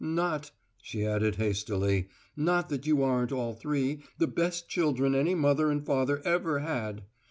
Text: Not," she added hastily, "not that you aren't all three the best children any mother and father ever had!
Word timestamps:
Not," 0.03 0.49
she 0.81 1.05
added 1.05 1.35
hastily, 1.35 2.07
"not 2.35 2.69
that 2.69 2.87
you 2.87 3.03
aren't 3.03 3.31
all 3.31 3.53
three 3.53 4.01
the 4.17 4.25
best 4.25 4.67
children 4.67 5.13
any 5.13 5.35
mother 5.35 5.69
and 5.69 5.85
father 5.85 6.23
ever 6.25 6.57
had! 6.57 7.03